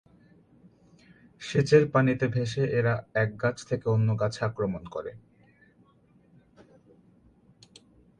সেচের 1.41 1.83
পানিতে 1.91 2.25
ভেসে 2.27 2.63
এরা 2.69 2.93
এক 3.15 3.29
গাছ 3.37 3.57
থেকে 3.69 3.85
অন্য 3.89 4.09
গাছে 4.19 4.41
আক্রমণ 4.45 4.83
করে। 4.85 5.11